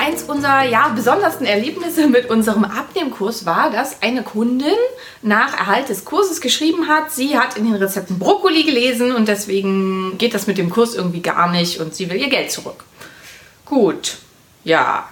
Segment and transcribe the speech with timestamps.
[0.00, 4.74] eins unserer ja, besondersten Erlebnisse mit unserem Abnehmkurs war, dass eine Kundin
[5.20, 10.16] nach Erhalt des Kurses geschrieben hat, sie hat in den Rezepten Brokkoli gelesen und deswegen
[10.16, 12.84] geht das mit dem Kurs irgendwie gar nicht und sie will ihr Geld zurück.
[13.66, 14.16] Gut,
[14.64, 15.06] ja,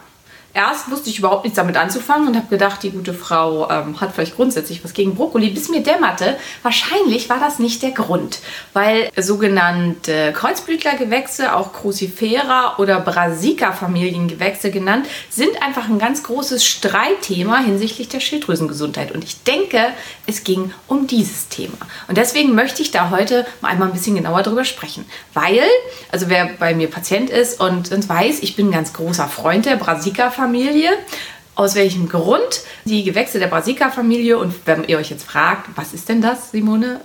[0.59, 4.13] erst wusste ich überhaupt nichts damit anzufangen und habe gedacht, die gute Frau ähm, hat
[4.13, 8.41] vielleicht grundsätzlich was gegen Brokkoli, bis mir dämmerte, wahrscheinlich war das nicht der Grund,
[8.73, 18.09] weil sogenannte Kreuzblütlergewächse, auch Crucifera oder Brassica-Familiengewächse genannt, sind einfach ein ganz großes Streitthema hinsichtlich
[18.09, 19.13] der Schilddrüsengesundheit.
[19.13, 19.79] Und ich denke,
[20.27, 21.79] es ging um dieses Thema.
[22.09, 25.05] Und deswegen möchte ich da heute mal einmal ein bisschen genauer drüber sprechen.
[25.35, 25.63] Weil,
[26.11, 29.65] also wer bei mir Patient ist und, und weiß, ich bin ein ganz großer Freund
[29.65, 30.93] der Brassica-Familie, Familie.
[31.57, 32.63] Aus welchem Grund?
[32.87, 34.39] Die Gewächse der Brassica-Familie.
[34.39, 37.03] Und wenn ihr euch jetzt fragt, was ist denn das, Simone?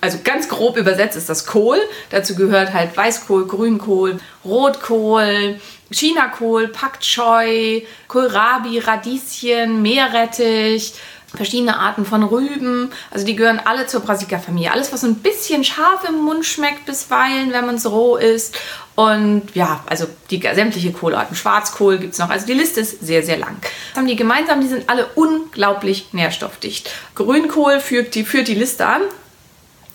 [0.00, 1.78] also ganz grob übersetzt ist das Kohl.
[2.10, 5.60] Dazu gehört halt Weißkohl, Grünkohl, Rotkohl,
[5.92, 10.94] Chinakohl, Pak Choi, Kohlrabi, Radieschen, Meerrettich,
[11.34, 12.90] verschiedene Arten von Rüben.
[13.10, 14.72] Also die gehören alle zur Brassica-Familie.
[14.72, 18.58] Alles, was so ein bisschen scharf im Mund schmeckt bisweilen, wenn man es roh isst.
[18.96, 21.34] Und ja, also die sämtliche Kohlarten.
[21.34, 22.30] Schwarzkohl gibt es noch.
[22.30, 23.56] Also die Liste ist sehr, sehr lang.
[23.90, 24.60] Was haben die gemeinsam?
[24.60, 26.90] Die sind alle unglaublich nährstoffdicht.
[27.14, 29.02] Grünkohl führt die, führt die Liste an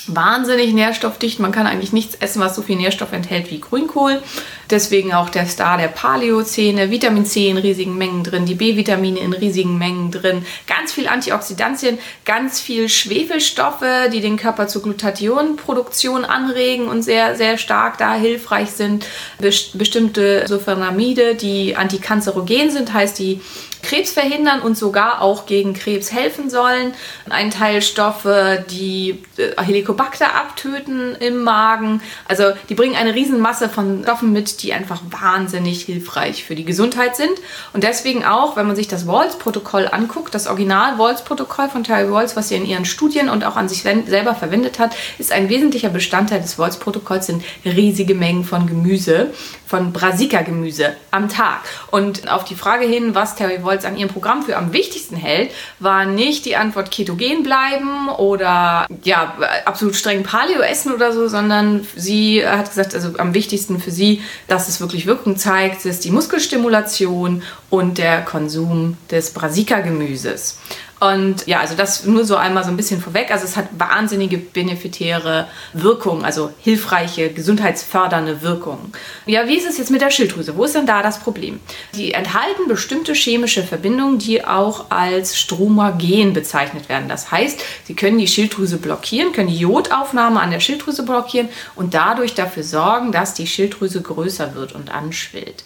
[0.07, 1.39] wahnsinnig nährstoffdicht.
[1.39, 4.21] Man kann eigentlich nichts essen, was so viel Nährstoff enthält wie Grünkohl.
[4.69, 9.33] Deswegen auch der Star der Paleozähne, Vitamin C in riesigen Mengen drin, die B-Vitamine in
[9.33, 16.88] riesigen Mengen drin, ganz viel Antioxidantien, ganz viel Schwefelstoffe, die den Körper zur Glutathionproduktion anregen
[16.88, 19.05] und sehr, sehr stark da hilfreich sind.
[19.39, 23.41] Bestimmte Sulfonamide, die antikanzerogen sind, heißt die
[23.85, 26.94] Krebs verhindern und sogar auch gegen Krebs helfen sollen.
[27.29, 29.55] Ein Teil Stoffe, die äh,
[29.95, 32.01] Helicobacter abtöten im Magen.
[32.28, 37.16] Also die bringen eine Riesenmasse von Stoffen mit, die einfach wahnsinnig hilfreich für die Gesundheit
[37.16, 37.31] sind.
[37.73, 42.50] Und deswegen auch, wenn man sich das Walls-Protokoll anguckt, das Original-Walls-Protokoll von Terry Walls, was
[42.50, 46.41] sie in ihren Studien und auch an sich selber verwendet hat, ist ein wesentlicher Bestandteil
[46.41, 49.31] des Walls-Protokolls sind riesige Mengen von Gemüse,
[49.66, 51.62] von Brassica-Gemüse am Tag.
[51.91, 55.51] Und auf die Frage hin, was Terry Walls an ihrem Programm für am wichtigsten hält,
[55.79, 59.35] war nicht die Antwort ketogen bleiben oder ja,
[59.66, 64.22] absolut streng Paleo essen oder so, sondern sie hat gesagt, also am wichtigsten für sie,
[64.47, 70.59] dass es wirklich Wirkung zeigt, ist die Muskelstimulation und der Konsum des Brassica-Gemüses.
[71.00, 73.29] Und ja, also das nur so einmal so ein bisschen vorweg.
[73.29, 78.94] Also es hat wahnsinnige benefitäre Wirkung, also hilfreiche, gesundheitsfördernde Wirkung.
[79.25, 80.56] Ja, wie ist es jetzt mit der Schilddrüse?
[80.56, 81.59] Wo ist denn da das Problem?
[81.95, 87.09] Die enthalten bestimmte chemische Verbindungen, die auch als Stromagen bezeichnet werden.
[87.09, 91.94] Das heißt, sie können die Schilddrüse blockieren, können die Jodaufnahme an der Schilddrüse blockieren und
[91.94, 95.66] dadurch dafür sorgen, dass die Schilddrüse größer wird und anschwillt.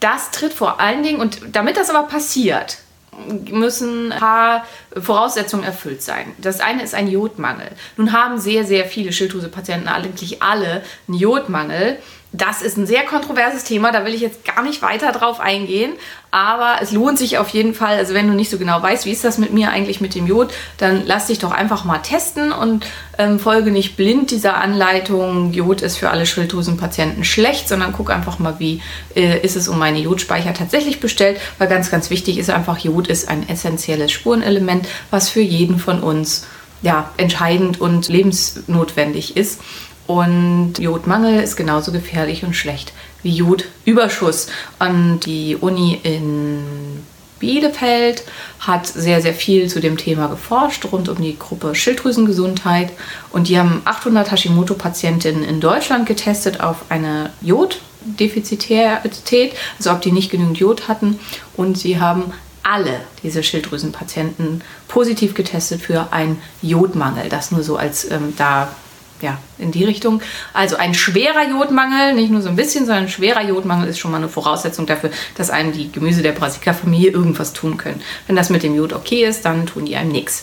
[0.00, 2.78] Das tritt vor allen Dingen, und damit das aber passiert,
[3.50, 4.64] müssen ein paar
[4.96, 6.32] Voraussetzungen erfüllt sein.
[6.38, 7.68] Das eine ist ein Jodmangel.
[7.96, 11.98] Nun haben sehr, sehr viele Schilddrüsepatienten, eigentlich alle, einen Jodmangel.
[12.32, 15.94] Das ist ein sehr kontroverses Thema, da will ich jetzt gar nicht weiter drauf eingehen,
[16.30, 19.10] aber es lohnt sich auf jeden Fall, also wenn du nicht so genau weißt, wie
[19.10, 22.52] ist das mit mir eigentlich mit dem Jod, dann lass dich doch einfach mal testen
[22.52, 22.86] und
[23.18, 28.38] ähm, folge nicht blind dieser Anleitung, Jod ist für alle Schilddrüsenpatienten schlecht, sondern guck einfach
[28.38, 28.80] mal, wie
[29.16, 33.08] äh, ist es um meine Jodspeicher tatsächlich bestellt, weil ganz, ganz wichtig ist einfach, Jod
[33.08, 34.79] ist ein essentielles Spurenelement,
[35.10, 36.46] was für jeden von uns
[36.82, 39.60] ja, entscheidend und lebensnotwendig ist.
[40.06, 42.92] Und Jodmangel ist genauso gefährlich und schlecht
[43.22, 44.48] wie Jodüberschuss.
[44.78, 47.04] Und die Uni in
[47.38, 48.24] Bielefeld
[48.60, 52.92] hat sehr, sehr viel zu dem Thema geforscht, rund um die Gruppe Schilddrüsengesundheit.
[53.30, 60.30] Und die haben 800 Hashimoto-Patientinnen in Deutschland getestet auf eine Joddefizität, also ob die nicht
[60.30, 61.18] genügend Jod hatten.
[61.56, 62.32] Und sie haben
[62.70, 67.28] alle diese Schilddrüsenpatienten positiv getestet für einen Jodmangel.
[67.28, 68.68] Das nur so als ähm, da
[69.20, 70.22] ja, in die Richtung.
[70.54, 74.12] Also ein schwerer Jodmangel, nicht nur so ein bisschen, sondern ein schwerer Jodmangel ist schon
[74.12, 78.00] mal eine Voraussetzung dafür, dass einem die Gemüse der Brassica-Familie irgendwas tun können.
[78.26, 80.42] Wenn das mit dem Jod okay ist, dann tun die einem nichts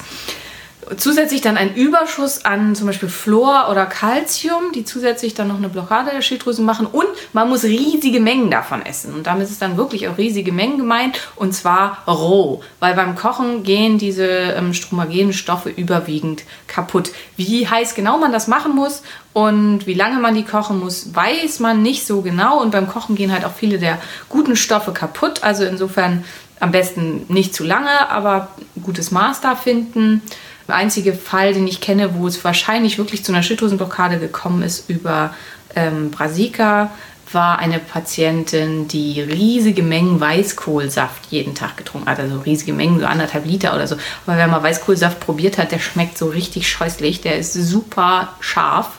[0.95, 5.69] zusätzlich dann ein Überschuss an zum Beispiel Fluor oder Calcium, die zusätzlich dann noch eine
[5.69, 6.88] Blockade der Schilddrüse machen.
[6.88, 9.13] Und man muss riesige Mengen davon essen.
[9.13, 11.19] Und damit ist dann wirklich auch riesige Mengen gemeint.
[11.36, 12.62] Und zwar roh.
[12.80, 17.12] Weil beim Kochen gehen diese ähm, stromagenen Stoffe überwiegend kaputt.
[17.36, 19.01] Wie heiß genau man das machen muss
[19.34, 22.60] und wie lange man die kochen muss, weiß man nicht so genau.
[22.60, 24.00] Und beim Kochen gehen halt auch viele der
[24.30, 25.44] guten Stoffe kaputt.
[25.44, 26.24] Also insofern
[26.59, 28.50] am besten nicht zu lange, aber
[28.81, 30.21] gutes Maß da finden.
[30.68, 34.89] Der einzige Fall, den ich kenne, wo es wahrscheinlich wirklich zu einer Schilddrüsenblockade gekommen ist
[34.89, 35.33] über
[35.75, 36.92] ähm, Brasica,
[37.33, 42.19] war eine Patientin, die riesige Mengen Weißkohlsaft jeden Tag getrunken hat.
[42.19, 43.98] Also riesige Mengen, so anderthalb Liter oder so.
[44.25, 47.21] Aber wenn man Weißkohlsaft probiert hat, der schmeckt so richtig scheußlich.
[47.21, 48.92] Der ist super scharf.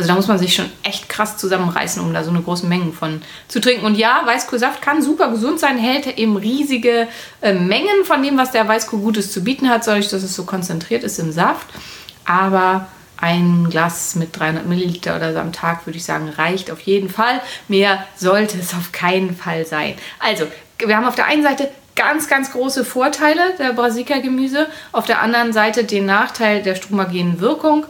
[0.00, 2.90] Also da muss man sich schon echt krass zusammenreißen, um da so eine große Menge
[2.90, 3.84] von zu trinken.
[3.84, 7.06] Und ja, Weißkohlsaft kann super gesund sein, hält eben riesige
[7.42, 10.44] äh, Mengen von dem, was der Weißkohl Gutes zu bieten hat, dadurch, dass es so
[10.44, 11.66] konzentriert ist im Saft.
[12.24, 12.86] Aber
[13.18, 17.10] ein Glas mit 300 Milliliter oder so am Tag, würde ich sagen, reicht auf jeden
[17.10, 17.42] Fall.
[17.68, 19.96] Mehr sollte es auf keinen Fall sein.
[20.18, 20.46] Also,
[20.78, 25.52] wir haben auf der einen Seite ganz, ganz große Vorteile der Brassica-Gemüse, auf der anderen
[25.52, 27.84] Seite den Nachteil der stromagenen Wirkung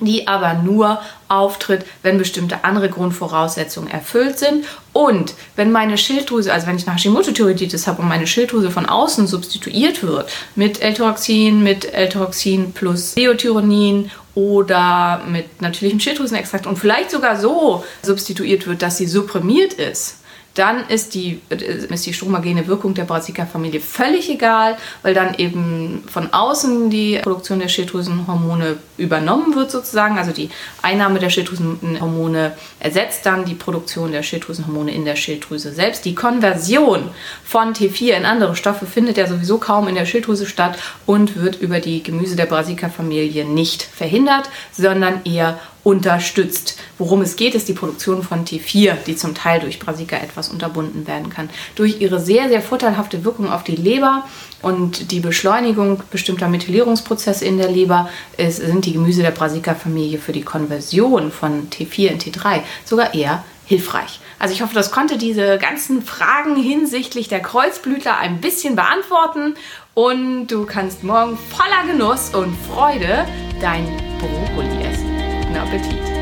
[0.00, 4.64] die aber nur auftritt, wenn bestimmte andere Grundvoraussetzungen erfüllt sind.
[4.92, 9.26] Und wenn meine Schilddrüse, also wenn ich eine Hashimoto-Thyreoiditis habe und meine Schilddrüse von außen
[9.26, 17.38] substituiert wird mit L-Tyroxin, mit L-Tyroxin plus Leotyronin oder mit natürlichem Schilddrüsenextrakt und vielleicht sogar
[17.38, 20.21] so substituiert wird, dass sie supprimiert ist,
[20.54, 26.32] dann ist die, ist die stromagene Wirkung der Brassica-Familie völlig egal, weil dann eben von
[26.32, 30.18] außen die Produktion der Schilddrüsenhormone übernommen wird sozusagen.
[30.18, 30.50] Also die
[30.82, 36.04] Einnahme der Schilddrüsenhormone ersetzt dann die Produktion der Schilddrüsenhormone in der Schilddrüse selbst.
[36.04, 37.10] Die Konversion
[37.44, 41.60] von T4 in andere Stoffe findet ja sowieso kaum in der Schilddrüse statt und wird
[41.60, 46.78] über die Gemüse der Brassica-Familie nicht verhindert, sondern eher unterstützt.
[46.98, 51.06] Worum es geht, ist die Produktion von T4, die zum Teil durch Brassica etwas unterbunden
[51.06, 51.50] werden kann.
[51.74, 54.26] Durch ihre sehr, sehr vorteilhafte Wirkung auf die Leber
[54.62, 60.32] und die Beschleunigung bestimmter Methylierungsprozesse in der Leber ist, sind die Gemüse der Brassica-Familie für
[60.32, 64.20] die Konversion von T4 in T3 sogar eher hilfreich.
[64.38, 69.54] Also ich hoffe, das konnte diese ganzen Fragen hinsichtlich der Kreuzblütler ein bisschen beantworten
[69.94, 73.24] und du kannst morgen voller Genuss und Freude
[73.60, 73.86] dein
[74.18, 75.12] Brokkoli essen.
[75.42, 76.21] Guten Appetit!